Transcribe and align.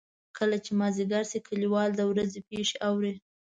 کله 0.37 0.57
چې 0.65 0.71
مازدیګر 0.79 1.23
شي 1.31 1.39
کلیوال 1.47 1.89
د 1.95 2.01
ورځې 2.11 2.39
پېښې 2.49 2.77
اوري. 2.89 3.13